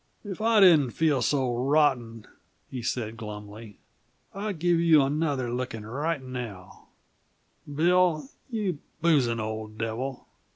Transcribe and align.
"If 0.25 0.41
I 0.41 0.59
didn't 0.61 0.93
feel 0.93 1.21
so 1.21 1.55
rotten," 1.55 2.25
he 2.71 2.81
said 2.81 3.17
glumly, 3.17 3.77
"I'd 4.33 4.57
give 4.57 4.79
you 4.79 5.03
another 5.03 5.51
licking 5.53 5.83
right 5.85 6.23
now, 6.23 6.87
Bill 7.71 8.27
you 8.49 8.79
boozing 9.03 9.39
old 9.39 9.77
devil. 9.77 10.25